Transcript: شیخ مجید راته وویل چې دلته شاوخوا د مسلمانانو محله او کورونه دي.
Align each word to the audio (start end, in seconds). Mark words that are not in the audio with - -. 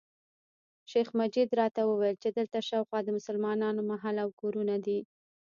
شیخ 0.91 1.07
مجید 1.19 1.49
راته 1.59 1.81
وویل 1.85 2.17
چې 2.23 2.29
دلته 2.37 2.59
شاوخوا 2.69 2.99
د 3.03 3.09
مسلمانانو 3.17 3.81
محله 3.91 4.21
او 4.25 4.29
کورونه 4.41 4.75
دي. 4.85 4.99